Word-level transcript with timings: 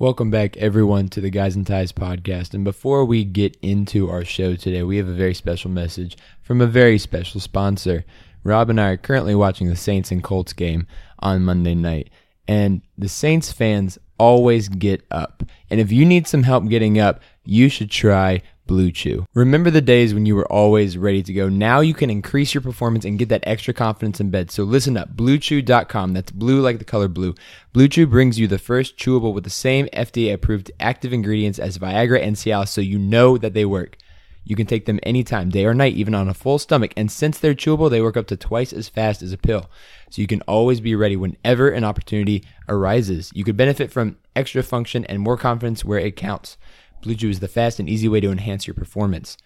Welcome 0.00 0.30
back, 0.30 0.56
everyone, 0.56 1.10
to 1.10 1.20
the 1.20 1.28
Guys 1.28 1.56
and 1.56 1.66
Ties 1.66 1.92
podcast. 1.92 2.54
And 2.54 2.64
before 2.64 3.04
we 3.04 3.22
get 3.22 3.58
into 3.60 4.08
our 4.08 4.24
show 4.24 4.56
today, 4.56 4.82
we 4.82 4.96
have 4.96 5.08
a 5.08 5.12
very 5.12 5.34
special 5.34 5.70
message 5.70 6.16
from 6.40 6.62
a 6.62 6.66
very 6.66 6.96
special 6.96 7.38
sponsor. 7.38 8.06
Rob 8.42 8.70
and 8.70 8.80
I 8.80 8.92
are 8.92 8.96
currently 8.96 9.34
watching 9.34 9.68
the 9.68 9.76
Saints 9.76 10.10
and 10.10 10.24
Colts 10.24 10.54
game 10.54 10.86
on 11.18 11.44
Monday 11.44 11.74
night. 11.74 12.08
And 12.48 12.80
the 12.96 13.10
Saints 13.10 13.52
fans 13.52 13.98
always 14.18 14.70
get 14.70 15.04
up. 15.10 15.42
And 15.68 15.80
if 15.80 15.92
you 15.92 16.06
need 16.06 16.26
some 16.26 16.44
help 16.44 16.66
getting 16.70 16.98
up, 16.98 17.20
you 17.44 17.68
should 17.68 17.90
try 17.90 18.40
Blue 18.70 18.92
Chew. 18.92 19.26
Remember 19.34 19.68
the 19.68 19.80
days 19.80 20.14
when 20.14 20.26
you 20.26 20.36
were 20.36 20.46
always 20.46 20.96
ready 20.96 21.24
to 21.24 21.32
go. 21.32 21.48
Now 21.48 21.80
you 21.80 21.92
can 21.92 22.08
increase 22.08 22.54
your 22.54 22.60
performance 22.60 23.04
and 23.04 23.18
get 23.18 23.28
that 23.30 23.42
extra 23.44 23.74
confidence 23.74 24.20
in 24.20 24.30
bed. 24.30 24.52
So 24.52 24.62
listen 24.62 24.96
up, 24.96 25.16
bluechew.com. 25.16 26.12
That's 26.12 26.30
blue 26.30 26.60
like 26.60 26.78
the 26.78 26.84
color 26.84 27.08
blue. 27.08 27.34
Blue 27.72 27.88
Chew 27.88 28.06
brings 28.06 28.38
you 28.38 28.46
the 28.46 28.60
first 28.60 28.96
chewable 28.96 29.34
with 29.34 29.42
the 29.42 29.50
same 29.50 29.88
FDA 29.92 30.32
approved 30.32 30.70
active 30.78 31.12
ingredients 31.12 31.58
as 31.58 31.78
Viagra 31.78 32.22
and 32.22 32.36
Cialis 32.36 32.68
so 32.68 32.80
you 32.80 32.96
know 32.96 33.36
that 33.38 33.54
they 33.54 33.64
work. 33.64 33.96
You 34.44 34.54
can 34.54 34.68
take 34.68 34.86
them 34.86 35.00
anytime, 35.02 35.50
day 35.50 35.64
or 35.64 35.74
night, 35.74 35.94
even 35.94 36.14
on 36.14 36.28
a 36.28 36.34
full 36.34 36.60
stomach. 36.60 36.92
And 36.96 37.10
since 37.10 37.40
they're 37.40 37.56
chewable, 37.56 37.90
they 37.90 38.00
work 38.00 38.16
up 38.16 38.28
to 38.28 38.36
twice 38.36 38.72
as 38.72 38.88
fast 38.88 39.20
as 39.20 39.32
a 39.32 39.38
pill. 39.38 39.68
So 40.10 40.22
you 40.22 40.28
can 40.28 40.42
always 40.42 40.80
be 40.80 40.94
ready 40.94 41.16
whenever 41.16 41.70
an 41.70 41.82
opportunity 41.82 42.44
arises. 42.68 43.32
You 43.34 43.42
could 43.42 43.56
benefit 43.56 43.90
from 43.90 44.16
extra 44.36 44.62
function 44.62 45.04
and 45.06 45.20
more 45.20 45.36
confidence 45.36 45.84
where 45.84 45.98
it 45.98 46.14
counts. 46.14 46.56
Blue 47.02 47.14
Chew 47.14 47.30
is 47.30 47.40
the 47.40 47.48
fast 47.48 47.78
and 47.78 47.88
easy 47.88 48.08
way 48.08 48.20
to 48.20 48.30
enhance 48.30 48.66
your 48.66 48.74
performance. 48.74 49.36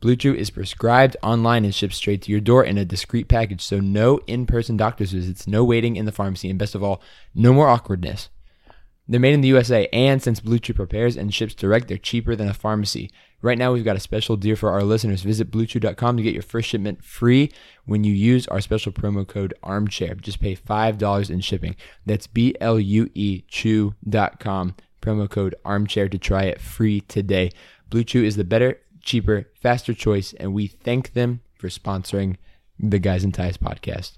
Blue 0.00 0.16
Chew 0.16 0.34
is 0.34 0.50
prescribed 0.50 1.16
online 1.22 1.64
and 1.64 1.74
shipped 1.74 1.94
straight 1.94 2.22
to 2.22 2.30
your 2.30 2.40
door 2.40 2.64
in 2.64 2.76
a 2.76 2.84
discreet 2.84 3.28
package, 3.28 3.62
so 3.62 3.80
no 3.80 4.18
in 4.26 4.46
person 4.46 4.76
doctor's 4.76 5.12
visits, 5.12 5.46
no 5.46 5.64
waiting 5.64 5.96
in 5.96 6.04
the 6.04 6.12
pharmacy, 6.12 6.50
and 6.50 6.58
best 6.58 6.74
of 6.74 6.82
all, 6.82 7.00
no 7.34 7.52
more 7.52 7.68
awkwardness. 7.68 8.28
They're 9.06 9.20
made 9.20 9.34
in 9.34 9.42
the 9.42 9.48
USA, 9.48 9.86
and 9.92 10.22
since 10.22 10.40
Blue 10.40 10.58
Chew 10.58 10.74
prepares 10.74 11.16
and 11.16 11.32
ships 11.32 11.54
direct, 11.54 11.88
they're 11.88 11.98
cheaper 11.98 12.34
than 12.34 12.48
a 12.48 12.54
pharmacy. 12.54 13.10
Right 13.42 13.58
now, 13.58 13.72
we've 13.72 13.84
got 13.84 13.96
a 13.96 14.00
special 14.00 14.38
deal 14.38 14.56
for 14.56 14.70
our 14.70 14.82
listeners. 14.82 15.20
Visit 15.20 15.50
BlueChew.com 15.50 16.16
to 16.16 16.22
get 16.22 16.32
your 16.32 16.42
first 16.42 16.68
shipment 16.68 17.04
free 17.04 17.52
when 17.84 18.02
you 18.02 18.14
use 18.14 18.48
our 18.48 18.62
special 18.62 18.90
promo 18.90 19.26
code 19.26 19.52
ARMCHAIR. 19.62 20.22
Just 20.22 20.40
pay 20.40 20.56
$5 20.56 21.30
in 21.30 21.40
shipping. 21.40 21.76
That's 22.06 22.26
B 22.26 22.56
L 22.60 22.80
U 22.80 23.10
E 23.12 23.42
Chew.com 23.48 24.74
promo 25.04 25.28
code 25.28 25.54
armchair 25.64 26.08
to 26.08 26.18
try 26.18 26.44
it 26.44 26.60
free 26.60 27.00
today. 27.02 27.52
Blue 27.90 28.04
Chew 28.04 28.24
is 28.24 28.36
the 28.36 28.44
better, 28.44 28.80
cheaper, 29.02 29.50
faster 29.60 29.92
choice, 29.92 30.32
and 30.32 30.54
we 30.54 30.66
thank 30.66 31.12
them 31.12 31.40
for 31.58 31.68
sponsoring 31.68 32.36
the 32.78 32.98
Guys 32.98 33.22
and 33.22 33.34
Ties 33.34 33.58
podcast. 33.58 34.12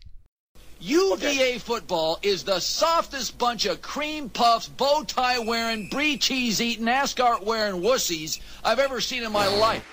UVA 0.78 1.58
football 1.58 2.18
is 2.22 2.44
the 2.44 2.60
softest 2.60 3.38
bunch 3.38 3.64
of 3.64 3.82
cream 3.82 4.28
puffs, 4.28 4.68
bow 4.68 5.02
tie 5.06 5.38
wearing, 5.38 5.88
brie 5.88 6.18
cheese 6.18 6.60
eating, 6.60 6.88
ascot 6.88 7.44
wearing 7.44 7.82
wussies 7.82 8.40
I've 8.62 8.78
ever 8.78 9.00
seen 9.00 9.24
in 9.24 9.32
my 9.32 9.46
life. 9.46 9.84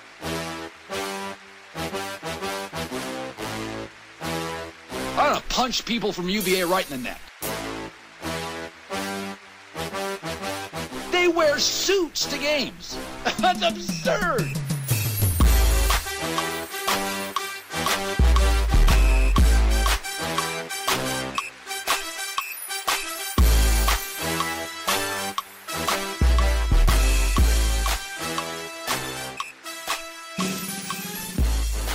I'm 5.16 5.32
gonna 5.32 5.42
punch 5.48 5.84
people 5.84 6.12
from 6.12 6.28
UVA 6.28 6.64
right 6.64 6.88
in 6.90 6.98
the 6.98 7.02
neck. 7.02 7.20
Suits 11.58 12.26
to 12.26 12.38
games. 12.38 12.96
That's 13.38 13.62
absurd. 13.62 14.52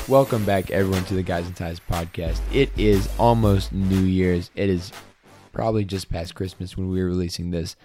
Welcome 0.10 0.44
back, 0.44 0.72
everyone, 0.72 1.06
to 1.06 1.14
the 1.14 1.22
Guys 1.22 1.46
and 1.46 1.56
Ties 1.56 1.80
podcast. 1.80 2.40
It 2.52 2.72
is 2.76 3.08
almost 3.20 3.72
New 3.72 4.02
Year's. 4.02 4.50
It 4.56 4.68
is 4.68 4.92
probably 5.54 5.86
just 5.86 6.10
past 6.10 6.34
Christmas 6.34 6.76
when 6.76 6.90
we 6.90 7.00
were 7.00 7.10
releasing 7.10 7.52
this. 7.52 7.76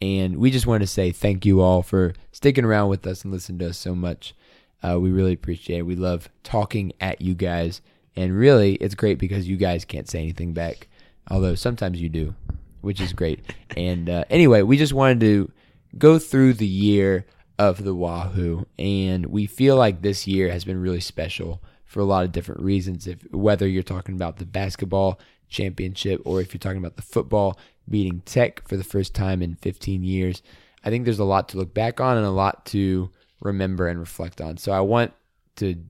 And 0.00 0.36
we 0.36 0.50
just 0.50 0.66
want 0.66 0.82
to 0.82 0.86
say 0.86 1.10
thank 1.10 1.44
you 1.44 1.60
all 1.60 1.82
for 1.82 2.14
sticking 2.32 2.64
around 2.64 2.88
with 2.88 3.06
us 3.06 3.24
and 3.24 3.32
listening 3.32 3.58
to 3.60 3.70
us 3.70 3.78
so 3.78 3.94
much. 3.94 4.34
Uh, 4.82 4.98
we 5.00 5.10
really 5.10 5.32
appreciate 5.32 5.78
it. 5.78 5.86
We 5.86 5.96
love 5.96 6.28
talking 6.44 6.92
at 7.00 7.20
you 7.20 7.34
guys. 7.34 7.80
And 8.14 8.36
really, 8.36 8.74
it's 8.74 8.94
great 8.94 9.18
because 9.18 9.48
you 9.48 9.56
guys 9.56 9.84
can't 9.84 10.08
say 10.08 10.20
anything 10.20 10.52
back, 10.52 10.88
although 11.30 11.54
sometimes 11.54 12.00
you 12.00 12.08
do, 12.08 12.34
which 12.80 13.00
is 13.00 13.12
great. 13.12 13.40
and 13.76 14.08
uh, 14.08 14.24
anyway, 14.30 14.62
we 14.62 14.76
just 14.76 14.92
wanted 14.92 15.20
to 15.20 15.50
go 15.96 16.18
through 16.18 16.54
the 16.54 16.66
year 16.66 17.26
of 17.58 17.82
the 17.82 17.94
Wahoo, 17.94 18.66
and 18.78 19.26
we 19.26 19.46
feel 19.46 19.76
like 19.76 20.02
this 20.02 20.26
year 20.26 20.50
has 20.50 20.64
been 20.64 20.80
really 20.80 21.00
special 21.00 21.60
for 21.84 22.00
a 22.00 22.04
lot 22.04 22.24
of 22.24 22.32
different 22.32 22.60
reasons. 22.60 23.06
If 23.06 23.18
whether 23.32 23.66
you're 23.66 23.82
talking 23.82 24.14
about 24.14 24.36
the 24.36 24.46
basketball 24.46 25.18
championship 25.48 26.20
or 26.24 26.40
if 26.40 26.52
you're 26.52 26.58
talking 26.58 26.78
about 26.78 26.96
the 26.96 27.02
football 27.02 27.58
beating 27.88 28.20
Tech 28.24 28.66
for 28.68 28.76
the 28.76 28.84
first 28.84 29.14
time 29.14 29.42
in 29.42 29.54
15 29.56 30.02
years, 30.02 30.42
I 30.84 30.90
think 30.90 31.04
there's 31.04 31.18
a 31.18 31.24
lot 31.24 31.48
to 31.50 31.56
look 31.56 31.74
back 31.74 32.00
on 32.00 32.16
and 32.16 32.26
a 32.26 32.30
lot 32.30 32.66
to 32.66 33.10
remember 33.40 33.88
and 33.88 33.98
reflect 33.98 34.40
on. 34.40 34.56
So 34.56 34.72
I 34.72 34.80
want 34.80 35.12
to 35.56 35.84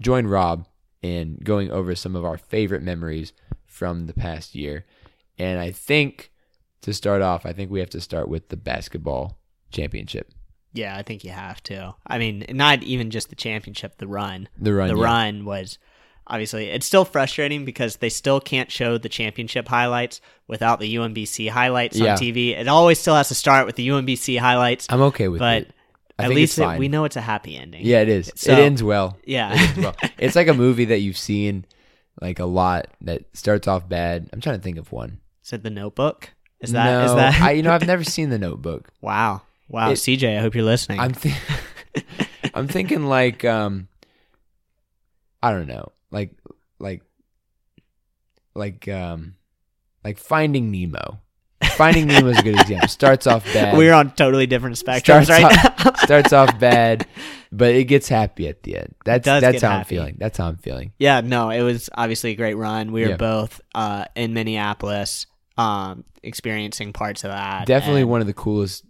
join 0.00 0.26
Rob 0.26 0.66
in 1.02 1.38
going 1.42 1.70
over 1.70 1.94
some 1.94 2.16
of 2.16 2.24
our 2.24 2.38
favorite 2.38 2.82
memories 2.82 3.32
from 3.66 4.06
the 4.06 4.14
past 4.14 4.54
year. 4.54 4.84
And 5.38 5.60
I 5.60 5.70
think 5.70 6.32
to 6.82 6.92
start 6.92 7.22
off, 7.22 7.46
I 7.46 7.52
think 7.52 7.70
we 7.70 7.80
have 7.80 7.90
to 7.90 8.00
start 8.00 8.28
with 8.28 8.48
the 8.48 8.56
basketball 8.56 9.38
championship. 9.70 10.32
Yeah, 10.72 10.96
I 10.96 11.02
think 11.02 11.24
you 11.24 11.30
have 11.30 11.62
to. 11.64 11.94
I 12.06 12.18
mean, 12.18 12.44
not 12.50 12.82
even 12.82 13.10
just 13.10 13.30
the 13.30 13.36
championship, 13.36 13.98
the 13.98 14.06
run. 14.06 14.48
The 14.58 14.74
run, 14.74 14.88
The 14.88 14.96
yeah. 14.96 15.04
run 15.04 15.44
was 15.44 15.78
obviously 16.28 16.66
it's 16.68 16.86
still 16.86 17.04
frustrating 17.04 17.64
because 17.64 17.96
they 17.96 18.08
still 18.08 18.40
can't 18.40 18.70
show 18.70 18.98
the 18.98 19.08
championship 19.08 19.66
highlights 19.68 20.20
without 20.46 20.80
the 20.80 20.94
UMBC 20.96 21.48
highlights 21.50 21.96
Yeah. 21.96 22.12
on 22.12 22.18
TV. 22.18 22.50
It 22.56 22.68
always 22.68 22.98
still 22.98 23.14
has 23.16 23.28
to 23.28 23.34
start 23.34 23.66
with 23.66 23.76
the 23.76 23.88
UMBC 23.88 24.38
highlights. 24.38 24.86
I'm 24.90 25.02
okay 25.02 25.28
with 25.28 25.38
but 25.40 25.62
it. 25.62 25.70
I 26.18 26.24
at 26.24 26.30
least 26.30 26.58
it, 26.58 26.78
we 26.78 26.88
know 26.88 27.04
it's 27.04 27.16
a 27.16 27.20
happy 27.20 27.56
ending. 27.56 27.84
Yeah, 27.84 28.00
it 28.00 28.08
is. 28.08 28.32
So- 28.34 28.52
it 28.52 28.58
ends 28.58 28.82
well. 28.82 29.16
Yeah. 29.24 29.52
It 29.54 29.60
ends 29.60 29.78
well. 29.78 29.96
it's 30.18 30.36
like 30.36 30.48
a 30.48 30.54
movie 30.54 30.86
that 30.86 30.98
you've 30.98 31.16
seen 31.18 31.64
like 32.20 32.40
a 32.40 32.44
lot 32.46 32.88
that 33.02 33.22
starts 33.34 33.68
off 33.68 33.88
bad. 33.88 34.28
I'm 34.32 34.40
trying 34.40 34.56
to 34.56 34.62
think 34.62 34.78
of 34.78 34.90
one. 34.90 35.20
Is 35.44 35.52
it 35.52 35.62
the 35.62 35.70
Notebook? 35.70 36.30
Is 36.60 36.72
that 36.72 37.04
is 37.04 37.10
No, 37.12 37.16
that? 37.16 37.40
I, 37.40 37.52
you 37.52 37.62
know, 37.62 37.72
I've 37.72 37.86
never 37.86 38.02
seen 38.16 38.30
The 38.30 38.38
Notebook. 38.38 38.90
wow, 39.00 39.42
wow, 39.68 39.90
It- 39.90 39.94
CJ, 39.94 40.36
I 40.36 40.40
hope 40.40 40.54
you're 40.56 40.64
listening. 40.64 40.98
I'm 40.98 41.12
th- 41.12 41.36
I'm 42.54 42.66
thinking 42.66 43.06
like 43.06 43.44
um 43.44 43.86
I 45.42 45.52
don't 45.52 45.68
know. 45.68 45.92
Like 46.10 46.32
like 46.78 47.02
like 48.54 48.88
um 48.88 49.34
like 50.04 50.18
Finding 50.18 50.70
Nemo. 50.70 51.20
Finding 51.72 52.06
Nemo 52.06 52.28
is 52.28 52.38
a 52.38 52.42
good 52.42 52.60
example. 52.60 52.88
Starts 52.88 53.26
off 53.26 53.44
bad. 53.52 53.76
We're 53.76 53.92
on 53.92 54.12
totally 54.12 54.46
different 54.46 54.76
spectrums 54.76 55.24
starts 55.24 55.28
right 55.30 55.44
off, 55.44 55.84
now. 55.84 55.92
starts 56.04 56.32
off 56.32 56.58
bad, 56.58 57.06
but 57.52 57.74
it 57.74 57.84
gets 57.84 58.08
happy 58.08 58.48
at 58.48 58.62
the 58.62 58.76
end. 58.78 58.94
That's 59.04 59.24
that's 59.24 59.62
how 59.62 59.78
I'm 59.78 59.84
feeling. 59.84 60.16
That's 60.18 60.38
how 60.38 60.48
I'm 60.48 60.56
feeling. 60.56 60.92
Yeah, 60.98 61.20
no, 61.20 61.50
it 61.50 61.62
was 61.62 61.88
obviously 61.94 62.32
a 62.32 62.36
great 62.36 62.54
run. 62.54 62.90
We 62.92 63.02
were 63.02 63.10
Yeah. 63.10 63.16
both 63.16 63.60
uh, 63.74 64.06
in 64.16 64.34
Minneapolis, 64.34 65.26
um, 65.56 66.04
experiencing 66.22 66.92
parts 66.92 67.22
of 67.24 67.30
that. 67.30 67.66
Definitely 67.66 68.04
one 68.04 68.20
of 68.20 68.26
the 68.26 68.34
coolest 68.34 68.84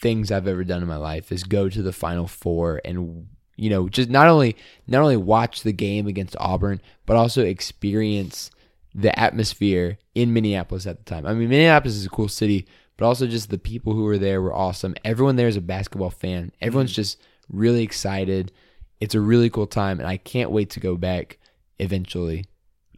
things 0.00 0.30
I've 0.30 0.46
ever 0.48 0.64
done 0.64 0.82
in 0.82 0.88
my 0.88 0.96
life 0.96 1.32
is 1.32 1.44
go 1.44 1.68
to 1.68 1.82
the 1.82 1.92
Final 1.92 2.26
Four 2.26 2.80
and 2.84 3.28
you 3.58 3.68
know 3.68 3.88
just 3.88 4.08
not 4.08 4.28
only 4.28 4.56
not 4.86 5.02
only 5.02 5.16
watch 5.16 5.62
the 5.62 5.72
game 5.72 6.06
against 6.06 6.36
Auburn, 6.38 6.80
but 7.04 7.16
also 7.16 7.44
experience 7.44 8.50
the 8.94 9.16
atmosphere 9.18 9.98
in 10.14 10.32
Minneapolis 10.32 10.86
at 10.86 10.98
the 10.98 11.04
time. 11.04 11.26
I 11.26 11.34
mean, 11.34 11.48
Minneapolis 11.48 11.94
is 11.94 12.06
a 12.06 12.10
cool 12.10 12.28
city, 12.28 12.66
but 12.96 13.04
also 13.04 13.26
just 13.26 13.50
the 13.50 13.58
people 13.58 13.92
who 13.92 14.04
were 14.04 14.18
there 14.18 14.40
were 14.40 14.54
awesome. 14.54 14.94
Everyone 15.04 15.36
there 15.36 15.48
is 15.48 15.56
a 15.56 15.60
basketball 15.60 16.10
fan. 16.10 16.52
Everyone's 16.60 16.90
mm-hmm. 16.90 16.96
just 16.96 17.20
really 17.50 17.82
excited. 17.82 18.52
It's 19.00 19.14
a 19.14 19.20
really 19.20 19.50
cool 19.50 19.66
time, 19.66 19.98
and 19.98 20.08
I 20.08 20.16
can't 20.16 20.50
wait 20.50 20.70
to 20.70 20.80
go 20.80 20.96
back 20.96 21.38
eventually. 21.78 22.46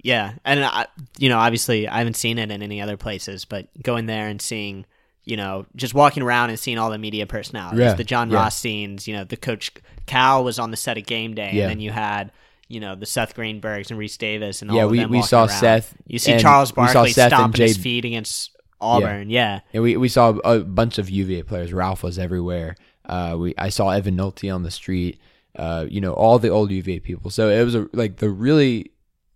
Yeah, 0.02 0.34
and 0.44 0.64
I, 0.64 0.86
you 1.18 1.28
know, 1.28 1.38
obviously, 1.38 1.86
I 1.86 1.98
haven't 1.98 2.16
seen 2.16 2.38
it 2.38 2.50
in 2.50 2.62
any 2.62 2.80
other 2.80 2.96
places, 2.96 3.44
but 3.44 3.68
going 3.82 4.06
there 4.06 4.28
and 4.28 4.40
seeing 4.40 4.86
you 5.24 5.36
know, 5.36 5.66
just 5.76 5.94
walking 5.94 6.22
around 6.22 6.50
and 6.50 6.58
seeing 6.58 6.78
all 6.78 6.90
the 6.90 6.98
media 6.98 7.26
personalities, 7.26 7.80
Yeah, 7.80 7.94
the 7.94 8.04
John 8.04 8.30
yeah. 8.30 8.38
Rothsteins, 8.38 9.06
you 9.06 9.14
know, 9.14 9.24
the 9.24 9.36
coach 9.36 9.70
Cal 10.06 10.42
was 10.44 10.58
on 10.58 10.70
the 10.70 10.76
set 10.76 10.96
of 10.98 11.06
game 11.06 11.34
day, 11.34 11.50
Yeah. 11.52 11.62
and 11.64 11.70
then 11.72 11.80
you 11.80 11.90
had. 11.90 12.32
You 12.72 12.78
know 12.78 12.94
the 12.94 13.04
Seth 13.04 13.34
Greenbergs 13.34 13.90
and 13.90 13.98
Rece 13.98 14.16
Davis 14.16 14.62
and 14.62 14.70
all 14.70 14.76
Yeah, 14.76 14.84
we- 14.86 15.04
we 15.04 15.22
saw 15.22 15.40
around. 15.46 15.48
Seth 15.58 15.92
You 16.06 16.20
see 16.20 16.38
Charles 16.38 16.70
Barkley 16.70 17.10
stomping 17.10 17.62
his 17.62 17.76
feet 17.76 18.04
against 18.04 18.52
Auburn. 18.80 19.28
Yeah, 19.28 19.58
And 19.74 19.82
we, 19.82 19.96
we 19.96 20.06
saw 20.08 20.28
a 20.44 20.60
bunch 20.60 20.98
of 20.98 21.10
UVA 21.10 21.42
players. 21.42 21.72
Ralph 21.72 22.04
was 22.04 22.16
everywhere. 22.16 22.76
Uh, 23.04 23.34
we 23.36 23.54
I 23.58 23.70
saw 23.70 23.90
Evan 23.90 24.16
Nolte 24.16 24.54
on 24.54 24.62
the 24.62 24.70
street. 24.70 25.18
Uh, 25.56 25.86
you 25.90 26.00
know, 26.00 26.12
all 26.12 26.38
the 26.38 26.48
old 26.48 26.70
UVA 26.70 27.00
people. 27.00 27.32
So 27.32 27.48
it 27.48 27.64
was 27.64 27.74
a, 27.74 27.88
like 27.92 28.18
the 28.18 28.30
really 28.30 28.92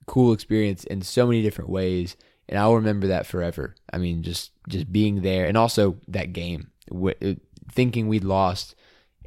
cool 0.07 0.33
experience 0.33 0.85
in 0.85 1.03
so 1.03 1.27
many 1.27 1.43
different 1.43 1.71
ways, 1.71 2.17
and 2.49 2.59
I'll 2.59 2.75
remember 2.77 3.09
that 3.09 3.27
forever. 3.27 3.75
I 3.93 3.99
mean, 3.99 4.23
just 4.23 4.51
just 4.69 4.91
being 4.93 5.23
there, 5.23 5.47
and 5.47 5.57
also 5.57 5.97
that 6.09 6.33
game, 6.33 6.71
w- 6.91 7.15
uh, 7.23 7.35
thinking 7.73 8.09
we'd 8.09 8.25
lost. 8.25 8.75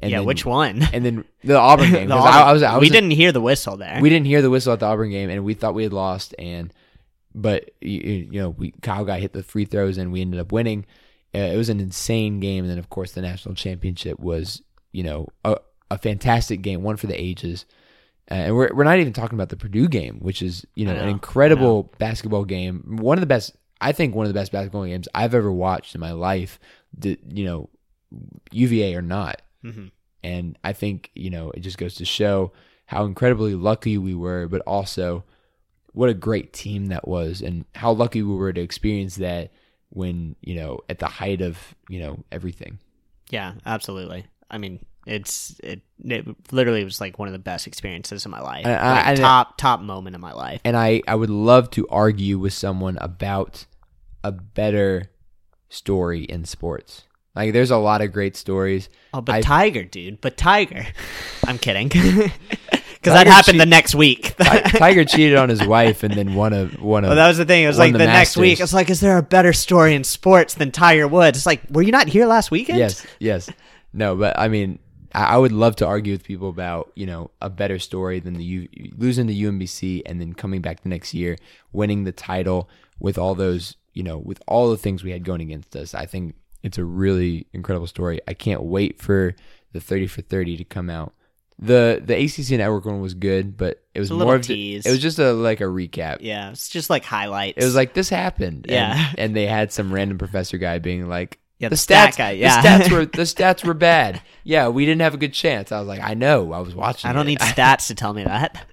And 0.00 0.10
yeah. 0.12 0.18
then- 0.18 0.26
which 0.26 0.46
one? 0.46 0.82
And 0.92 1.04
then 1.04 1.24
the 1.42 1.56
Auburn 1.58 1.90
game. 1.92 2.08
The 2.08 2.14
'cause 2.14 2.24
I, 2.24 2.28
Auburn- 2.28 2.48
I 2.48 2.52
was, 2.52 2.62
I 2.62 2.76
was 2.76 2.80
we 2.82 2.90
didn't 2.90 3.10
hear 3.12 3.32
the 3.32 3.40
whistle 3.40 3.76
there. 3.76 3.98
we 4.00 4.08
didn't 4.10 4.26
hear 4.26 4.42
the 4.42 4.50
whistle 4.50 4.72
at 4.72 4.80
the 4.80 4.86
Auburn 4.86 5.10
game, 5.10 5.30
and 5.30 5.44
we 5.44 5.54
thought 5.54 5.74
we 5.74 5.82
had 5.82 5.92
lost. 5.92 6.34
And 6.38 6.72
but 7.34 7.70
you, 7.80 8.00
you 8.30 8.40
know, 8.40 8.50
we 8.50 8.72
Kyle 8.82 9.04
Guy 9.04 9.20
hit 9.20 9.32
the 9.32 9.42
free 9.42 9.64
throws, 9.64 9.98
and 9.98 10.12
we 10.12 10.20
ended 10.20 10.40
up 10.40 10.52
winning. 10.52 10.86
Uh, 11.34 11.38
it 11.38 11.56
was 11.56 11.68
an 11.68 11.80
insane 11.80 12.40
game, 12.40 12.64
and 12.64 12.70
then 12.70 12.78
of 12.78 12.88
course 12.90 13.12
the 13.12 13.22
national 13.22 13.54
championship 13.54 14.18
was 14.20 14.62
you 14.92 15.02
know 15.02 15.26
a, 15.44 15.56
a 15.90 15.98
fantastic 15.98 16.62
game, 16.62 16.82
one 16.82 16.96
for 16.96 17.06
the 17.08 17.20
ages. 17.20 17.66
Uh, 18.30 18.34
and 18.34 18.56
we're 18.56 18.70
we're 18.74 18.84
not 18.84 18.98
even 18.98 19.12
talking 19.12 19.36
about 19.36 19.48
the 19.48 19.56
Purdue 19.56 19.88
game, 19.88 20.18
which 20.20 20.42
is 20.42 20.66
you 20.74 20.84
know, 20.84 20.94
know, 20.94 21.00
an 21.00 21.08
incredible 21.08 21.92
basketball 21.98 22.44
game, 22.44 22.98
one 22.98 23.16
of 23.16 23.20
the 23.20 23.26
best. 23.26 23.56
I 23.80 23.92
think 23.92 24.14
one 24.14 24.26
of 24.26 24.30
the 24.32 24.38
best 24.38 24.52
basketball 24.52 24.84
games 24.84 25.08
I've 25.14 25.34
ever 25.34 25.52
watched 25.52 25.94
in 25.94 26.00
my 26.00 26.12
life. 26.12 26.58
You 27.02 27.16
know, 27.44 27.70
UVA 28.50 28.94
or 28.94 29.02
not. 29.02 29.42
Mhm. 29.64 29.90
And 30.24 30.58
I 30.64 30.72
think, 30.72 31.10
you 31.14 31.30
know, 31.30 31.50
it 31.52 31.60
just 31.60 31.78
goes 31.78 31.94
to 31.96 32.04
show 32.04 32.52
how 32.86 33.04
incredibly 33.04 33.54
lucky 33.54 33.98
we 33.98 34.14
were, 34.14 34.48
but 34.48 34.62
also 34.62 35.24
what 35.92 36.08
a 36.08 36.14
great 36.14 36.52
team 36.52 36.86
that 36.86 37.06
was 37.06 37.40
and 37.40 37.64
how 37.74 37.92
lucky 37.92 38.22
we 38.22 38.34
were 38.34 38.52
to 38.52 38.60
experience 38.60 39.16
that 39.16 39.52
when, 39.90 40.36
you 40.40 40.54
know, 40.54 40.80
at 40.88 40.98
the 40.98 41.06
height 41.06 41.40
of, 41.40 41.74
you 41.88 42.00
know, 42.00 42.24
everything. 42.32 42.78
Yeah, 43.30 43.54
absolutely. 43.64 44.26
I 44.50 44.58
mean, 44.58 44.84
it's 45.08 45.58
it, 45.64 45.80
it 46.04 46.26
literally 46.52 46.84
was 46.84 47.00
like 47.00 47.18
one 47.18 47.28
of 47.28 47.32
the 47.32 47.38
best 47.38 47.66
experiences 47.66 48.24
of 48.24 48.30
my 48.30 48.40
life. 48.40 48.64
And 48.66 48.74
I- 48.74 48.96
Like, 48.96 49.06
and- 49.06 49.18
top 49.18 49.56
top 49.56 49.80
moment 49.80 50.14
of 50.14 50.20
my 50.20 50.32
life. 50.32 50.60
And 50.64 50.76
I, 50.76 51.02
I 51.08 51.14
would 51.14 51.30
love 51.30 51.70
to 51.72 51.86
argue 51.88 52.38
with 52.38 52.52
someone 52.52 52.98
about 53.00 53.66
a 54.22 54.32
better 54.32 55.10
story 55.68 56.22
in 56.24 56.44
sports. 56.44 57.04
Like 57.34 57.52
there's 57.52 57.70
a 57.70 57.76
lot 57.76 58.00
of 58.00 58.12
great 58.12 58.36
stories. 58.36 58.88
Oh, 59.14 59.20
but 59.20 59.36
I- 59.36 59.40
Tiger, 59.40 59.84
dude. 59.84 60.20
But 60.20 60.36
Tiger. 60.36 60.86
I'm 61.46 61.56
kidding. 61.58 61.88
Because 61.88 62.30
that 63.02 63.26
happened 63.26 63.54
che- 63.54 63.58
the 63.58 63.66
next 63.66 63.94
week. 63.94 64.34
Tiger 64.38 65.04
cheated 65.04 65.36
on 65.36 65.48
his 65.48 65.64
wife 65.64 66.02
and 66.02 66.12
then 66.14 66.34
won 66.34 66.52
a 66.52 66.68
won 66.80 67.04
a 67.04 67.08
Well, 67.08 67.16
that 67.16 67.28
was 67.28 67.38
the 67.38 67.44
thing. 67.44 67.64
It 67.64 67.68
was 67.68 67.78
like 67.78 67.92
the, 67.92 67.98
next 67.98 68.36
week. 68.36 68.60
It's 68.60 68.72
like, 68.74 68.90
is 68.90 69.00
there 69.00 69.16
a 69.18 69.22
better 69.22 69.52
story 69.52 69.94
in 69.94 70.04
sports 70.04 70.54
than 70.54 70.72
Tiger 70.72 71.06
Woods? 71.08 71.38
It's 71.38 71.46
like, 71.46 71.62
were 71.70 71.82
you 71.82 71.92
not 71.92 72.08
here 72.08 72.26
last 72.26 72.50
weekend? 72.50 72.78
Yes, 72.80 73.06
yes. 73.20 73.48
No, 73.92 74.16
but 74.16 74.38
I 74.38 74.48
mean, 74.48 74.80
I 75.24 75.36
would 75.36 75.52
love 75.52 75.76
to 75.76 75.86
argue 75.86 76.12
with 76.12 76.24
people 76.24 76.48
about 76.48 76.92
you 76.94 77.06
know 77.06 77.30
a 77.40 77.48
better 77.50 77.78
story 77.78 78.20
than 78.20 78.34
the 78.34 78.44
U, 78.44 78.68
losing 78.96 79.26
to 79.26 79.34
UMBC 79.34 80.02
and 80.06 80.20
then 80.20 80.32
coming 80.34 80.60
back 80.60 80.82
the 80.82 80.88
next 80.88 81.14
year, 81.14 81.36
winning 81.72 82.04
the 82.04 82.12
title 82.12 82.68
with 83.00 83.18
all 83.18 83.34
those 83.34 83.76
you 83.94 84.02
know 84.02 84.18
with 84.18 84.40
all 84.46 84.70
the 84.70 84.76
things 84.76 85.02
we 85.02 85.10
had 85.10 85.24
going 85.24 85.40
against 85.40 85.74
us. 85.76 85.94
I 85.94 86.06
think 86.06 86.34
it's 86.62 86.78
a 86.78 86.84
really 86.84 87.46
incredible 87.52 87.86
story. 87.86 88.20
I 88.28 88.34
can't 88.34 88.62
wait 88.62 89.00
for 89.00 89.34
the 89.72 89.80
thirty 89.80 90.06
for 90.06 90.22
thirty 90.22 90.56
to 90.56 90.64
come 90.64 90.90
out. 90.90 91.12
the 91.58 92.00
The 92.04 92.14
ACC 92.24 92.58
network 92.58 92.84
one 92.84 93.00
was 93.00 93.14
good, 93.14 93.56
but 93.56 93.82
it 93.94 94.00
was 94.00 94.10
a 94.10 94.14
more 94.14 94.36
of 94.36 94.42
tease. 94.42 94.86
it 94.86 94.90
was 94.90 95.00
just 95.00 95.18
a 95.18 95.32
like 95.32 95.60
a 95.60 95.64
recap. 95.64 96.18
Yeah, 96.20 96.50
it's 96.50 96.68
just 96.68 96.88
like 96.90 97.04
highlights. 97.04 97.62
It 97.62 97.64
was 97.64 97.74
like 97.74 97.94
this 97.94 98.08
happened. 98.08 98.66
and- 98.66 98.72
Yeah. 98.72 99.12
and, 99.18 99.34
they 99.34 99.46
had 99.46 99.72
some 99.72 99.92
random 99.92 100.18
professor 100.18 100.56
guy 100.58 100.78
being 100.78 101.08
like, 101.08 101.38
Yeah, 101.58 101.68
the, 101.68 101.74
the 101.74 101.76
stat 101.76 102.14
stats, 102.14 102.16
guy, 102.18 102.30
yeah. 102.32 102.60
the 102.60 102.68
stats 102.68 102.92
were 102.92 103.04
the 103.06 103.22
stats 103.22 103.64
were 103.64 103.74
bad. 103.74 104.22
Yeah, 104.44 104.68
we 104.68 104.86
didn't 104.86 105.00
have 105.00 105.14
a 105.14 105.18
good 105.18 105.32
chance. 105.32 105.72
I 105.72 105.80
was 105.80 105.88
like, 105.88 106.00
I 106.00 106.14
know, 106.14 106.52
I 106.52 106.60
was 106.60 106.74
watching. 106.74 107.10
I 107.10 107.12
don't 107.12 107.26
it. 107.26 107.30
need 107.30 107.38
stats 107.40 107.88
to 107.88 107.94
tell 107.94 108.14
me 108.14 108.24
that. 108.24 108.64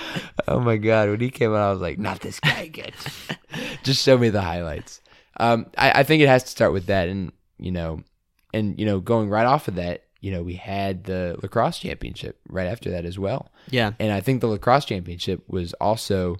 oh 0.48 0.60
my 0.60 0.76
god, 0.76 1.08
when 1.08 1.20
he 1.20 1.30
came 1.30 1.52
out, 1.52 1.60
I 1.60 1.72
was 1.72 1.80
like, 1.80 1.98
not 1.98 2.20
this 2.20 2.40
guy 2.40 2.62
again. 2.62 2.92
Just 3.82 4.02
show 4.02 4.18
me 4.18 4.28
the 4.28 4.42
highlights. 4.42 5.00
Um, 5.38 5.66
I, 5.76 6.00
I 6.00 6.02
think 6.04 6.22
it 6.22 6.28
has 6.28 6.44
to 6.44 6.50
start 6.50 6.72
with 6.72 6.86
that, 6.86 7.08
and 7.08 7.32
you 7.58 7.72
know, 7.72 8.02
and 8.52 8.78
you 8.78 8.86
know, 8.86 9.00
going 9.00 9.30
right 9.30 9.46
off 9.46 9.68
of 9.68 9.76
that, 9.76 10.04
you 10.24 10.32
know, 10.32 10.42
we 10.42 10.54
had 10.54 11.04
the 11.04 11.36
lacrosse 11.42 11.78
championship 11.78 12.40
right 12.48 12.66
after 12.66 12.90
that 12.92 13.04
as 13.04 13.18
well. 13.18 13.52
Yeah. 13.68 13.92
And 13.98 14.10
I 14.10 14.22
think 14.22 14.40
the 14.40 14.46
lacrosse 14.46 14.86
championship 14.86 15.42
was 15.48 15.74
also, 15.74 16.36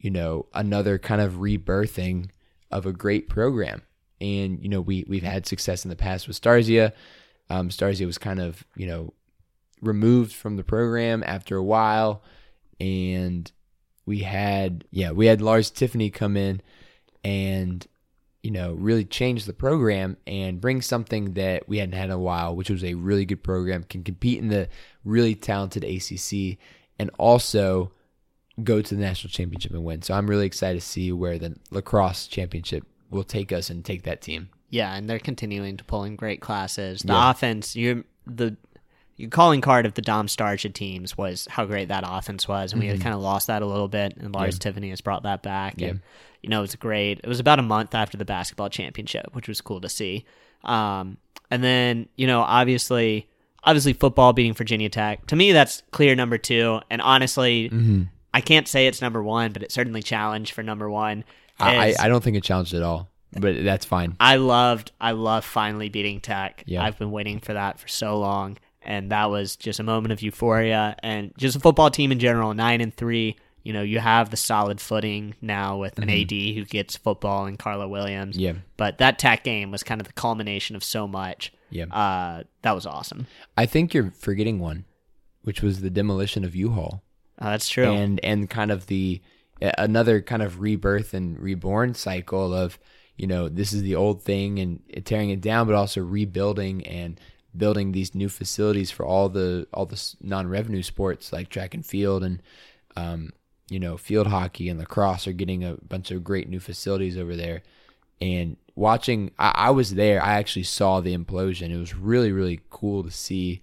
you 0.00 0.10
know, 0.10 0.46
another 0.52 0.98
kind 0.98 1.20
of 1.20 1.34
rebirthing 1.34 2.30
of 2.72 2.86
a 2.86 2.92
great 2.92 3.28
program. 3.28 3.82
And, 4.24 4.58
you 4.62 4.70
know, 4.70 4.80
we, 4.80 5.04
we've 5.06 5.22
had 5.22 5.46
success 5.46 5.84
in 5.84 5.90
the 5.90 5.96
past 5.96 6.26
with 6.26 6.40
Starsia. 6.40 6.92
Um, 7.50 7.68
Starsia 7.68 8.06
was 8.06 8.16
kind 8.16 8.40
of, 8.40 8.64
you 8.74 8.86
know, 8.86 9.12
removed 9.82 10.32
from 10.32 10.56
the 10.56 10.64
program 10.64 11.22
after 11.26 11.56
a 11.56 11.62
while. 11.62 12.22
And 12.80 13.50
we 14.06 14.20
had, 14.20 14.84
yeah, 14.90 15.10
we 15.10 15.26
had 15.26 15.42
Lars 15.42 15.70
Tiffany 15.70 16.08
come 16.08 16.38
in 16.38 16.62
and, 17.22 17.86
you 18.42 18.50
know, 18.50 18.72
really 18.72 19.04
change 19.04 19.44
the 19.44 19.52
program 19.52 20.16
and 20.26 20.58
bring 20.60 20.80
something 20.80 21.34
that 21.34 21.68
we 21.68 21.78
hadn't 21.78 21.94
had 21.94 22.06
in 22.06 22.12
a 22.12 22.18
while, 22.18 22.56
which 22.56 22.70
was 22.70 22.82
a 22.82 22.94
really 22.94 23.26
good 23.26 23.42
program, 23.42 23.84
can 23.84 24.02
compete 24.02 24.38
in 24.38 24.48
the 24.48 24.68
really 25.04 25.34
talented 25.34 25.84
ACC, 25.84 26.56
and 26.98 27.10
also 27.18 27.92
go 28.62 28.80
to 28.80 28.94
the 28.94 29.00
national 29.00 29.30
championship 29.30 29.72
and 29.72 29.84
win. 29.84 30.00
So 30.00 30.14
I'm 30.14 30.28
really 30.30 30.46
excited 30.46 30.80
to 30.80 30.86
see 30.86 31.12
where 31.12 31.38
the 31.38 31.56
lacrosse 31.70 32.26
championship 32.26 32.86
will 33.10 33.24
take 33.24 33.52
us 33.52 33.70
and 33.70 33.84
take 33.84 34.02
that 34.04 34.20
team. 34.20 34.48
Yeah, 34.70 34.94
and 34.94 35.08
they're 35.08 35.18
continuing 35.20 35.76
to 35.76 35.84
pull 35.84 36.04
in 36.04 36.16
great 36.16 36.40
classes. 36.40 37.02
The 37.02 37.12
Yeah. 37.12 37.30
offense, 37.30 37.76
you 37.76 38.04
the 38.26 38.56
your 39.16 39.30
calling 39.30 39.60
card 39.60 39.86
of 39.86 39.94
the 39.94 40.02
Dom 40.02 40.26
Starsia 40.26 40.72
teams 40.72 41.16
was 41.16 41.46
how 41.48 41.64
great 41.66 41.86
that 41.88 42.02
offense 42.04 42.48
was, 42.48 42.72
and 42.72 42.80
we 42.82 42.88
had 42.88 43.00
kind 43.00 43.14
of 43.14 43.20
lost 43.20 43.46
that 43.46 43.62
a 43.62 43.66
little 43.66 43.86
bit. 43.86 44.16
And 44.16 44.34
Lars 44.34 44.58
Tiffany 44.58 44.90
has 44.90 45.00
brought 45.00 45.22
that 45.22 45.42
back, 45.42 45.74
Mm-hmm. 45.74 45.82
Yeah. 45.84 45.88
and 45.90 46.00
you 46.42 46.48
know 46.50 46.58
it 46.58 46.62
was 46.62 46.74
great. 46.74 47.20
It 47.22 47.28
was 47.28 47.38
about 47.38 47.58
a 47.60 47.62
month 47.62 47.94
after 47.94 48.16
the 48.16 48.24
basketball 48.24 48.68
championship, 48.70 49.26
which 49.32 49.46
was 49.46 49.60
cool 49.60 49.80
to 49.82 49.88
see. 49.88 50.24
Um, 50.64 51.18
and 51.50 51.62
then 51.62 52.08
you 52.16 52.26
know 52.26 52.40
obviously, 52.40 53.28
obviously 53.62 53.92
football 53.92 54.32
beating 54.32 54.54
Virginia 54.54 54.88
Tech 54.88 55.26
to 55.26 55.36
me 55.36 55.52
that's 55.52 55.82
clear 55.92 56.16
number 56.16 56.38
two. 56.38 56.80
And 56.90 57.00
honestly, 57.00 57.68
Mm-hmm. 57.70 58.02
I 58.32 58.40
can't 58.40 58.66
say 58.66 58.88
it's 58.88 59.00
number 59.00 59.22
one, 59.22 59.52
but 59.52 59.62
it 59.62 59.70
certainly 59.70 60.02
challenged 60.02 60.54
for 60.54 60.64
number 60.64 60.90
one. 60.90 61.22
I, 61.58 61.94
I, 61.98 62.08
don't 62.08 62.22
think 62.22 62.36
it 62.36 62.42
challenged 62.42 62.74
at 62.74 62.82
all, 62.82 63.08
but 63.32 63.62
that's 63.64 63.84
fine. 63.84 64.16
I 64.18 64.36
loved 64.36 64.92
I 65.00 65.12
love 65.12 65.44
finally 65.44 65.88
beating 65.88 66.20
Tech. 66.20 66.64
Yeah. 66.66 66.82
I've 66.82 66.98
been 66.98 67.10
waiting 67.10 67.40
for 67.40 67.52
that 67.52 67.78
for 67.78 67.88
so 67.88 68.18
long. 68.18 68.58
And 68.82 69.10
that 69.12 69.30
was 69.30 69.56
just 69.56 69.80
a 69.80 69.82
moment 69.82 70.12
of 70.12 70.20
euphoria 70.20 70.94
and 71.02 71.32
just 71.38 71.56
a 71.56 71.60
football 71.60 71.90
team 71.90 72.12
in 72.12 72.18
general, 72.18 72.52
nine 72.52 72.80
and 72.80 72.94
three. 72.94 73.36
You 73.62 73.72
know, 73.72 73.82
you 73.82 73.98
have 73.98 74.28
the 74.28 74.36
solid 74.36 74.78
footing 74.78 75.34
now 75.40 75.78
with 75.78 75.98
an 75.98 76.10
AD 76.10 76.30
who 76.30 76.66
gets 76.66 76.98
football 76.98 77.46
and 77.46 77.58
Carla 77.58 77.88
Williams. 77.88 78.36
Mm-hmm. 78.36 78.44
Yeah. 78.44 78.52
But 78.76 78.98
that 78.98 79.18
Tech 79.18 79.42
game 79.42 79.70
was 79.70 79.82
kind 79.82 80.02
of 80.02 80.06
the 80.06 80.12
culmination 80.12 80.76
of 80.76 80.84
so 80.84 81.08
much. 81.08 81.50
Yeah. 81.70 81.86
Uh, 81.86 82.42
that 82.60 82.72
was 82.72 82.84
awesome. 82.84 83.26
I 83.56 83.64
think 83.64 83.94
you're 83.94 84.10
forgetting 84.10 84.58
one, 84.58 84.84
which 85.44 85.62
was 85.62 85.80
the 85.80 85.88
demolition 85.88 86.44
of 86.44 86.54
U-Hall. 86.54 87.02
Uh, 87.38 87.50
that's 87.50 87.68
true. 87.68 87.90
and 87.90 88.20
and 88.22 88.48
kind 88.48 88.70
of 88.70 88.86
the 88.86 89.20
another 89.78 90.20
kind 90.20 90.42
of 90.42 90.60
rebirth 90.60 91.14
and 91.14 91.38
reborn 91.38 91.94
cycle 91.94 92.52
of 92.54 92.78
you 93.16 93.26
know 93.26 93.48
this 93.48 93.72
is 93.72 93.82
the 93.82 93.94
old 93.94 94.22
thing 94.22 94.58
and 94.58 94.80
tearing 95.04 95.30
it 95.30 95.40
down 95.40 95.66
but 95.66 95.74
also 95.74 96.00
rebuilding 96.00 96.84
and 96.86 97.20
building 97.56 97.92
these 97.92 98.14
new 98.14 98.28
facilities 98.28 98.90
for 98.90 99.06
all 99.06 99.28
the 99.28 99.66
all 99.72 99.86
the 99.86 100.14
non-revenue 100.20 100.82
sports 100.82 101.32
like 101.32 101.48
track 101.48 101.74
and 101.74 101.86
field 101.86 102.24
and 102.24 102.42
um, 102.96 103.32
you 103.68 103.78
know 103.78 103.96
field 103.96 104.26
hockey 104.26 104.68
and 104.68 104.78
lacrosse 104.78 105.26
are 105.26 105.32
getting 105.32 105.64
a 105.64 105.76
bunch 105.88 106.10
of 106.10 106.24
great 106.24 106.48
new 106.48 106.60
facilities 106.60 107.16
over 107.16 107.36
there. 107.36 107.62
And 108.20 108.56
watching 108.74 109.32
I, 109.38 109.52
I 109.54 109.70
was 109.70 109.94
there. 109.94 110.22
I 110.22 110.34
actually 110.34 110.64
saw 110.64 111.00
the 111.00 111.16
implosion. 111.16 111.70
It 111.70 111.78
was 111.78 111.94
really 111.94 112.32
really 112.32 112.60
cool 112.70 113.02
to 113.02 113.10
see 113.10 113.62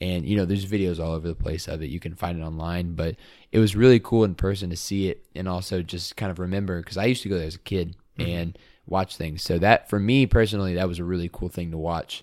and 0.00 0.26
you 0.26 0.36
know 0.36 0.44
there's 0.44 0.66
videos 0.66 0.98
all 0.98 1.12
over 1.12 1.28
the 1.28 1.34
place 1.34 1.68
of 1.68 1.82
it 1.82 1.86
you 1.90 2.00
can 2.00 2.14
find 2.14 2.38
it 2.40 2.42
online 2.44 2.94
but 2.94 3.14
it 3.52 3.58
was 3.58 3.76
really 3.76 4.00
cool 4.00 4.24
in 4.24 4.34
person 4.34 4.70
to 4.70 4.76
see 4.76 5.08
it 5.08 5.24
and 5.36 5.48
also 5.48 5.82
just 5.82 6.16
kind 6.16 6.30
of 6.32 6.38
remember 6.38 6.78
because 6.80 6.96
i 6.96 7.04
used 7.04 7.22
to 7.22 7.28
go 7.28 7.36
there 7.38 7.46
as 7.46 7.54
a 7.54 7.60
kid 7.60 7.94
and 8.18 8.58
watch 8.86 9.16
things 9.16 9.42
so 9.42 9.58
that 9.58 9.88
for 9.88 9.98
me 10.00 10.26
personally 10.26 10.74
that 10.74 10.88
was 10.88 10.98
a 10.98 11.04
really 11.04 11.30
cool 11.32 11.48
thing 11.48 11.70
to 11.70 11.78
watch 11.78 12.22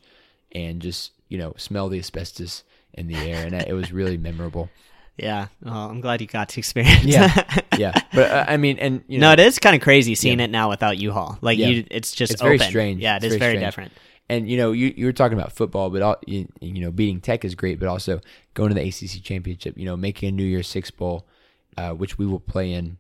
and 0.53 0.81
just 0.81 1.11
you 1.29 1.37
know 1.37 1.53
smell 1.57 1.87
the 1.89 1.97
asbestos 1.99 2.63
in 2.93 3.07
the 3.07 3.15
air 3.15 3.45
and 3.45 3.55
it 3.55 3.73
was 3.73 3.91
really 3.93 4.17
memorable 4.29 4.69
Yeah. 5.17 5.47
Well, 5.63 5.89
I'm 5.89 6.01
glad 6.01 6.19
you 6.21 6.27
got 6.27 6.49
to 6.49 6.59
experience. 6.59 7.03
Yeah, 7.03 7.27
that. 7.27 7.65
yeah. 7.77 7.93
But 8.13 8.31
uh, 8.31 8.45
I 8.47 8.57
mean, 8.57 8.79
and 8.79 9.03
you 9.07 9.19
know, 9.19 9.27
no, 9.27 9.33
it 9.33 9.39
is 9.39 9.59
kind 9.59 9.75
of 9.75 9.81
crazy 9.81 10.15
seeing 10.15 10.39
Yeah. 10.39 10.45
it 10.45 10.51
now 10.51 10.69
without 10.69 10.97
U-Hall. 10.97 11.37
Like 11.41 11.59
Yeah. 11.59 11.67
you, 11.67 11.85
it's 11.91 12.11
just 12.11 12.31
it's 12.33 12.41
very 12.41 12.55
open. 12.55 12.67
strange. 12.67 13.01
Yeah, 13.01 13.17
it 13.17 13.23
It's 13.23 13.33
is 13.33 13.39
very 13.39 13.51
strange. 13.57 13.65
different. 13.67 13.91
And 14.31 14.49
you 14.49 14.55
know, 14.55 14.71
you 14.71 14.93
you 14.95 15.05
were 15.05 15.11
talking 15.11 15.37
about 15.37 15.51
football, 15.51 15.89
but 15.89 16.01
all, 16.01 16.15
you, 16.25 16.47
you 16.61 16.79
know, 16.79 16.89
beating 16.89 17.19
Tech 17.19 17.43
is 17.43 17.53
great, 17.53 17.81
but 17.81 17.89
also 17.89 18.21
going 18.53 18.69
to 18.69 18.75
the 18.75 18.87
ACC 18.87 19.21
championship. 19.21 19.77
You 19.77 19.83
know, 19.83 19.97
making 19.97 20.29
a 20.29 20.31
New 20.31 20.45
Year's 20.45 20.69
Six 20.69 20.89
bowl, 20.89 21.27
uh, 21.75 21.91
which 21.91 22.17
we 22.17 22.25
will 22.25 22.39
play 22.39 22.71
in 22.71 22.97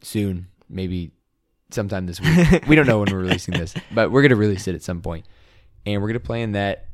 soon, 0.00 0.46
maybe 0.70 1.10
sometime 1.70 2.06
this 2.06 2.18
week. 2.18 2.66
we 2.66 2.76
don't 2.76 2.86
know 2.86 3.00
when 3.00 3.12
we're 3.12 3.18
releasing 3.18 3.52
this, 3.52 3.74
but 3.92 4.10
we're 4.10 4.22
gonna 4.22 4.36
release 4.36 4.66
it 4.66 4.74
at 4.74 4.82
some 4.82 5.02
point, 5.02 5.26
and 5.84 6.00
we're 6.00 6.08
gonna 6.08 6.18
play 6.18 6.40
in 6.40 6.52
that. 6.52 6.88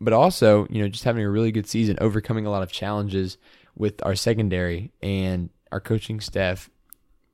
But 0.00 0.12
also, 0.12 0.66
you 0.68 0.82
know, 0.82 0.88
just 0.88 1.04
having 1.04 1.22
a 1.22 1.30
really 1.30 1.52
good 1.52 1.68
season, 1.68 1.96
overcoming 2.00 2.46
a 2.46 2.50
lot 2.50 2.64
of 2.64 2.72
challenges 2.72 3.38
with 3.76 4.04
our 4.04 4.16
secondary 4.16 4.90
and 5.00 5.50
our 5.70 5.78
coaching 5.78 6.18
staff, 6.18 6.68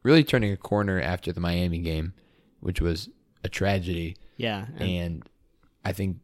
really 0.03 0.25
turning 0.25 0.53
a 0.53 0.59
corner 0.59 1.01
after 1.01 1.33
the 1.33 1.41
Miami 1.41 1.79
game, 1.79 2.13
which 2.61 2.83
was 2.83 3.09
a 3.43 3.49
tragedy. 3.49 4.19
Yeah. 4.37 4.67
And, 4.79 4.83
And 4.83 5.30
I 5.85 5.93
think, 5.93 6.19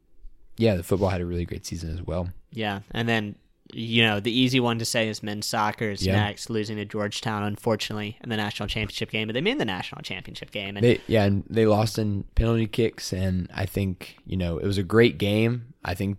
yeah, 0.56 0.74
the 0.74 0.82
football 0.82 1.08
had 1.08 1.20
a 1.20 1.26
really 1.26 1.44
great 1.44 1.66
season 1.66 1.90
as 1.92 2.02
well. 2.02 2.28
yeah. 2.52 2.80
And 2.92 3.08
then, 3.08 3.34
you 3.72 4.02
know, 4.02 4.20
the 4.20 4.30
easy 4.30 4.60
one 4.60 4.78
to 4.78 4.84
say 4.84 5.08
is 5.08 5.22
men's 5.22 5.44
soccer 5.46 5.90
is 5.90 6.06
Yeah. 6.06 6.12
next, 6.14 6.48
losing 6.48 6.76
to 6.76 6.84
Georgetown, 6.84 7.42
unfortunately, 7.42 8.16
in 8.22 8.28
the 8.30 8.36
national 8.36 8.68
championship 8.68 9.10
game. 9.10 9.26
But 9.28 9.34
they 9.34 9.40
made 9.40 9.58
the 9.58 9.64
national 9.64 10.02
championship 10.02 10.52
game. 10.52 10.76
And 10.76 10.84
They 10.84 11.00
yeah, 11.08 11.24
and 11.24 11.42
they 11.50 11.66
lost 11.66 11.98
in 11.98 12.24
penalty 12.36 12.66
kicks, 12.68 13.12
and 13.12 13.48
I 13.52 13.66
think 13.66 14.18
you 14.24 14.36
know 14.36 14.58
it 14.58 14.66
was 14.66 14.78
a 14.78 14.84
great 14.84 15.18
game. 15.18 15.74
I 15.84 15.94
think 15.94 16.18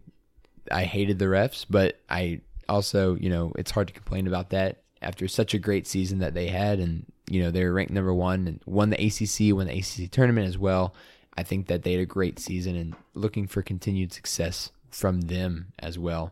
I 0.70 0.84
hated 0.84 1.20
the 1.20 1.26
refs, 1.26 1.66
but 1.70 2.00
I 2.10 2.42
also 2.68 3.16
you 3.16 3.30
know 3.30 3.54
it's 3.58 3.72
hard 3.72 3.88
to 3.88 3.94
complain 3.94 4.28
about 4.28 4.50
that 4.50 4.84
after 5.02 5.28
such 5.30 5.54
a 5.54 5.58
great 5.60 5.88
season 5.88 6.20
that 6.20 6.34
they 6.34 6.48
had, 6.50 6.80
and 6.80 7.06
you 7.30 7.42
know 7.42 7.50
they 7.50 7.64
were 7.64 7.72
ranked 7.72 7.94
number 7.94 8.14
one 8.14 8.46
and 8.48 8.60
won 8.66 8.90
the 8.90 8.98
ACC, 9.02 9.56
won 9.56 9.68
the 9.68 9.80
ACC 9.80 10.12
tournament 10.12 10.48
as 10.48 10.58
well. 10.58 10.94
I 11.38 11.44
think 11.44 11.68
that 11.68 11.84
they 11.84 11.94
had 11.94 12.02
a 12.02 12.06
great 12.06 12.40
season, 12.40 12.76
and 12.76 12.96
looking 13.14 13.48
for 13.48 13.62
continued 13.62 14.12
success 14.14 14.72
from 14.90 15.22
them 15.22 15.74
as 15.80 15.98
well. 16.00 16.32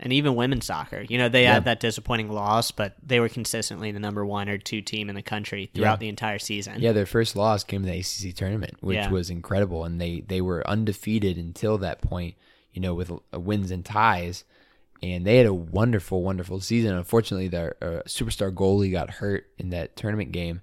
and 0.00 0.12
even 0.12 0.34
women's 0.34 0.66
soccer. 0.66 1.02
You 1.08 1.16
know, 1.18 1.28
they 1.28 1.44
Yeah. 1.44 1.54
had 1.54 1.66
that 1.66 1.78
disappointing 1.78 2.28
loss, 2.28 2.72
but 2.72 2.96
they 3.00 3.20
were 3.20 3.28
consistently 3.28 3.92
the 3.92 4.00
number 4.00 4.26
one 4.26 4.48
or 4.48 4.58
two 4.58 4.82
team 4.82 5.08
in 5.08 5.14
the 5.14 5.22
country 5.22 5.70
throughout 5.72 5.92
Yeah. 5.92 5.96
the 5.98 6.08
entire 6.08 6.40
season. 6.40 6.80
Yeah, 6.82 6.90
their 6.90 7.06
first 7.06 7.36
loss 7.36 7.62
came 7.62 7.84
in 7.84 7.88
the 7.88 7.96
ACC 8.00 8.32
tournament, 8.32 8.74
which 8.80 8.96
Yeah. 8.96 9.08
was 9.10 9.30
incredible, 9.30 9.84
and 9.84 10.00
they 10.00 10.20
they 10.26 10.40
were 10.40 10.68
undefeated 10.68 11.38
until 11.38 11.78
that 11.78 12.02
point. 12.02 12.34
You 12.72 12.80
know, 12.82 12.92
with 12.92 13.12
uh, 13.12 13.38
wins 13.38 13.70
and 13.70 13.84
ties, 13.84 14.42
and 15.00 15.24
they 15.24 15.36
had 15.36 15.46
a 15.46 15.54
wonderful, 15.54 16.22
wonderful 16.24 16.60
season. 16.60 16.92
Unfortunately, 16.92 17.46
their 17.46 17.76
uh, 17.80 18.02
superstar 18.06 18.52
goalie 18.52 18.90
got 18.90 19.08
hurt 19.10 19.46
in 19.58 19.70
that 19.70 19.94
tournament 19.96 20.32
game, 20.32 20.60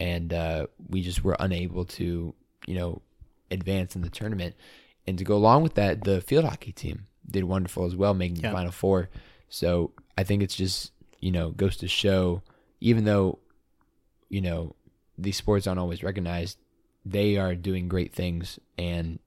and 0.00 0.34
uh, 0.34 0.66
we 0.88 1.02
just 1.02 1.22
were 1.22 1.36
unable 1.38 1.84
to, 1.84 2.34
you 2.66 2.74
know, 2.74 3.00
advance 3.52 3.94
in 3.94 4.02
the 4.02 4.10
tournament. 4.10 4.54
And 5.06 5.18
to 5.18 5.24
go 5.24 5.36
along 5.36 5.62
with 5.62 5.74
that, 5.74 6.04
the 6.04 6.20
field 6.20 6.44
hockey 6.44 6.72
team 6.72 7.06
did 7.28 7.44
wonderful 7.44 7.84
as 7.84 7.94
well, 7.96 8.14
making 8.14 8.36
Yeah. 8.38 8.50
the 8.50 8.56
final 8.56 8.72
four. 8.72 9.08
So 9.48 9.92
I 10.18 10.24
think 10.24 10.42
it's 10.42 10.54
just 10.56 10.92
you 11.20 11.30
know 11.30 11.50
goes 11.50 11.76
to 11.78 11.88
show, 11.88 12.42
even 12.80 13.04
though 13.04 13.38
you 14.28 14.40
know 14.40 14.74
these 15.18 15.36
sports 15.36 15.66
aren't 15.66 15.80
always 15.80 16.02
recognized, 16.02 16.58
they 17.04 17.36
are 17.36 17.54
doing 17.54 17.88
great 17.88 18.12
things, 18.14 18.58
and 18.78 19.18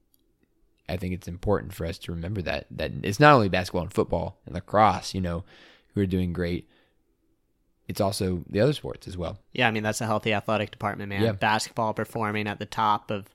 I 0.89 0.97
think 0.97 1.13
it's 1.13 1.27
important 1.27 1.73
for 1.73 1.85
us 1.85 1.97
to 1.99 2.11
remember 2.11 2.41
that 2.43 2.67
that 2.71 2.91
it's 3.03 3.19
not 3.19 3.33
only 3.33 3.49
basketball 3.49 3.83
and 3.83 3.93
football 3.93 4.39
and 4.45 4.55
lacrosse, 4.55 5.13
you 5.13 5.21
know, 5.21 5.43
who 5.93 6.01
are 6.01 6.05
doing 6.07 6.33
great. 6.33 6.67
It's 7.87 8.01
also 8.01 8.43
the 8.49 8.61
other 8.61 8.73
sports 8.73 9.07
as 9.07 9.15
well. 9.15 9.37
Yeah, 9.53 9.67
I 9.67 9.71
mean 9.71 9.83
that's 9.83 10.01
a 10.01 10.05
healthy 10.07 10.33
athletic 10.33 10.71
department, 10.71 11.09
man. 11.09 11.21
Yeah. 11.21 11.31
Basketball 11.33 11.93
performing 11.93 12.47
at 12.47 12.57
the 12.59 12.65
top 12.65 13.11
of, 13.11 13.34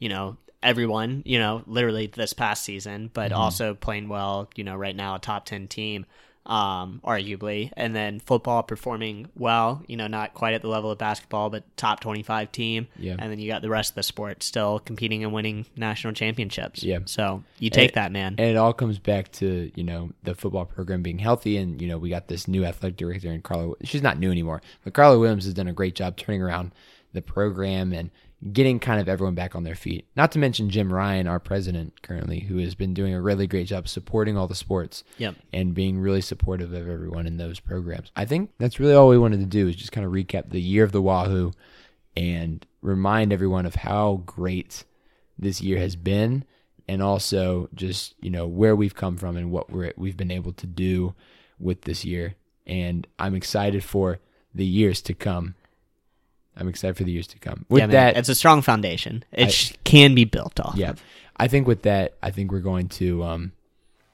you 0.00 0.08
know, 0.08 0.36
everyone, 0.62 1.22
you 1.24 1.38
know, 1.38 1.62
literally 1.66 2.06
this 2.08 2.32
past 2.32 2.64
season, 2.64 3.10
but 3.14 3.30
Mm-hmm. 3.30 3.40
also 3.40 3.74
playing 3.74 4.08
well, 4.08 4.50
you 4.56 4.64
know, 4.64 4.74
right 4.76 4.96
now 4.96 5.14
a 5.14 5.18
top 5.20 5.44
10 5.46 5.68
team 5.68 6.04
um 6.46 7.02
arguably 7.04 7.70
and 7.76 7.94
then 7.94 8.18
football 8.18 8.62
performing 8.62 9.28
well 9.36 9.82
you 9.86 9.94
know 9.94 10.06
not 10.06 10.32
quite 10.32 10.54
at 10.54 10.62
the 10.62 10.68
level 10.68 10.90
of 10.90 10.96
basketball 10.96 11.50
but 11.50 11.64
top 11.76 12.00
25 12.00 12.50
team 12.50 12.88
Yeah. 12.98 13.16
and 13.18 13.30
then 13.30 13.38
you 13.38 13.46
got 13.46 13.60
the 13.60 13.68
rest 13.68 13.90
of 13.90 13.94
the 13.96 14.02
sport 14.02 14.42
still 14.42 14.78
competing 14.78 15.22
and 15.22 15.34
winning 15.34 15.66
national 15.76 16.14
championships 16.14 16.82
Yeah. 16.82 17.00
so 17.04 17.44
you 17.58 17.68
take 17.68 17.90
And- 17.90 17.96
that 17.96 18.12
man 18.12 18.34
And 18.38 18.48
it 18.48 18.56
all 18.56 18.72
comes 18.72 18.98
back 18.98 19.30
to, 19.32 19.70
you 19.74 19.84
know, 19.84 20.12
the 20.24 20.34
football 20.34 20.64
program 20.64 21.02
being 21.02 21.18
healthy. 21.18 21.58
And, 21.58 21.80
you 21.80 21.88
know, 21.88 21.98
we 21.98 22.08
got 22.08 22.28
this 22.28 22.48
new 22.48 22.64
athletic 22.64 22.96
director 22.96 23.30
in 23.30 23.42
Carla. 23.42 23.74
She's 23.84 24.02
not 24.02 24.18
new 24.18 24.30
anymore, 24.30 24.62
but 24.82 24.94
Carla 24.94 25.18
Williams 25.18 25.44
has 25.44 25.52
done 25.52 25.68
a 25.68 25.74
great 25.74 25.94
job 25.94 26.16
turning 26.16 26.40
around 26.40 26.72
the 27.12 27.20
program 27.20 27.92
and 27.92 28.10
getting 28.52 28.78
kind 28.80 29.00
of 29.00 29.08
everyone 29.08 29.34
back 29.34 29.54
on 29.54 29.64
their 29.64 29.74
feet. 29.74 30.06
Not 30.16 30.32
to 30.32 30.38
mention 30.38 30.70
Jim 30.70 30.92
Ryan, 30.92 31.26
our 31.26 31.38
president 31.38 32.00
currently, 32.02 32.40
who 32.40 32.56
has 32.58 32.74
been 32.74 32.94
doing 32.94 33.12
a 33.12 33.20
really 33.20 33.46
great 33.46 33.66
job 33.66 33.86
supporting 33.86 34.36
all 34.36 34.46
the 34.48 34.54
sports 34.54 35.04
Yep. 35.18 35.34
and 35.52 35.74
being 35.74 35.98
really 35.98 36.22
supportive 36.22 36.72
of 36.72 36.88
everyone 36.88 37.26
in 37.26 37.36
those 37.36 37.60
programs. 37.60 38.10
I 38.16 38.24
think 38.24 38.50
that's 38.58 38.80
really 38.80 38.94
all 38.94 39.08
we 39.08 39.18
wanted 39.18 39.40
to 39.40 39.46
do 39.46 39.68
is 39.68 39.76
just 39.76 39.92
kind 39.92 40.06
of 40.06 40.12
recap 40.12 40.50
the 40.50 40.60
year 40.60 40.84
of 40.84 40.92
the 40.92 41.02
Wahoo 41.02 41.52
and 42.16 42.64
remind 42.80 43.32
everyone 43.32 43.66
of 43.66 43.74
how 43.76 44.22
great 44.24 44.84
this 45.38 45.60
year 45.60 45.78
has 45.78 45.94
been 45.96 46.44
and 46.88 47.02
also 47.02 47.68
just 47.74 48.14
you 48.20 48.30
know 48.30 48.46
where 48.46 48.74
we've 48.74 48.94
come 48.94 49.16
from 49.16 49.36
and 49.36 49.50
what 49.50 49.70
we're 49.70 49.92
we've 49.96 50.16
been 50.16 50.30
able 50.30 50.52
to 50.52 50.66
do 50.66 51.14
with 51.58 51.82
this 51.82 52.04
year 52.04 52.34
and 52.66 53.06
I'm 53.18 53.34
excited 53.34 53.84
for 53.84 54.18
the 54.54 54.64
years 54.66 55.00
to 55.02 55.14
come. 55.14 55.54
I'm 56.60 56.68
excited 56.68 56.96
for 56.96 57.04
the 57.04 57.10
years 57.10 57.26
to 57.28 57.38
come. 57.38 57.64
With 57.68 57.80
yeah, 57.80 57.86
man, 57.86 57.92
that, 57.94 58.16
it's 58.18 58.28
a 58.28 58.34
strong 58.34 58.60
foundation 58.62 59.24
it 59.32 59.46
I- 59.46 59.50
sh- 59.50 59.72
can 59.84 60.14
be 60.14 60.24
built 60.24 60.60
off 60.60 60.76
yeah, 60.76 60.90
of. 60.90 61.02
I 61.36 61.48
think 61.48 61.66
with 61.66 61.82
that, 61.82 62.14
I 62.22 62.30
think 62.30 62.52
we're 62.52 62.60
going 62.60 62.88
to 62.90 63.24
um, 63.24 63.52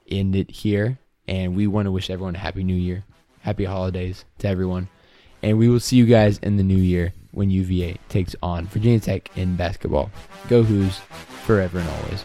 end 0.09 0.37
it 0.37 0.51
here, 0.51 0.99
and 1.27 1.57
we 1.57 1.67
want 1.67 1.87
to 1.87 1.91
wish 1.91 2.09
everyone 2.09 2.37
a 2.37 2.39
happy 2.39 2.63
New 2.63 2.77
Year, 2.77 3.05
happy 3.41 3.65
holidays 3.65 4.25
to 4.39 4.49
everyone, 4.49 4.89
and 5.43 5.59
we 5.59 5.69
will 5.69 5.81
see 5.81 5.97
you 5.97 6.07
guys 6.07 6.39
in 6.39 6.57
the 6.57 6.63
new 6.63 6.77
year 6.77 7.13
when 7.33 7.51
UVA 7.51 7.99
takes 8.09 8.37
on 8.43 8.67
Virginia 8.69 9.01
Tech 9.01 9.37
in 9.37 9.57
basketball. 9.57 10.11
Go 10.49 10.63
Hoos, 10.63 11.01
forever 11.45 11.81
and 11.81 11.89
always. 11.89 12.25